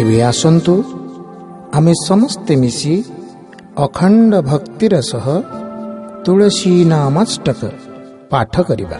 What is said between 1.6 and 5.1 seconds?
ଆମେ ସମସ୍ତେ ମିଶି ଅଖଣ୍ଡ ଭକ୍ତିର